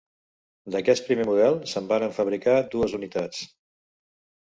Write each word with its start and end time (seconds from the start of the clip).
D'aquest 0.75 1.05
primer 1.09 1.27
model 1.31 1.59
se'n 1.73 1.91
varen 1.93 2.17
fabricar 2.19 2.59
dues 2.75 3.01
unitats. 3.03 3.47